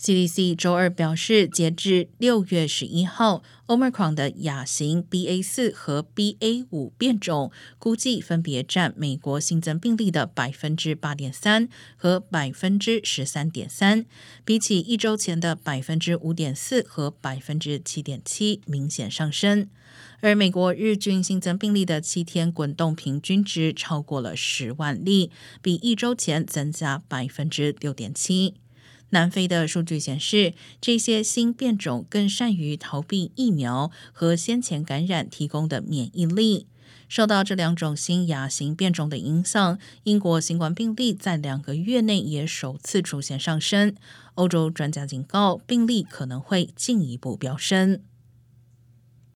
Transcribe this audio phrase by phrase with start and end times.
[0.00, 11.68] CDC 周二表示，截至六月十一号，Omicron 的亚型 BA 四和 BA 五变种估计分别占美国新增病例的百分之八点三
[11.98, 14.06] 和百分之十三点三，
[14.42, 19.68] 比起一周前的百分之五点四和百分之七点七明显上升。
[20.20, 25.30] 而美国日均新增病例的七天滚动平均值超过了十万例，
[25.60, 28.54] 比一周前增加百分之六点七。
[29.10, 36.66] 南非的数据显示，这些新变种更善于逃避疫苗和先前感染提供的免疫力。
[37.08, 43.96] 受到这两种新亚型变种的影响，英国新冠病例在两个月内也首次出现上升。
[44.34, 48.00] 欧洲专家警告，病例可能会进一步飙升。